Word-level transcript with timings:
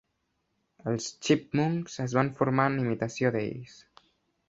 Els 0.91 1.09
Chipmunks 1.27 1.99
és 2.07 2.17
van 2.21 2.35
formar 2.43 2.69
en 2.73 2.83
imitació 2.89 3.37
d'ells. 3.37 3.81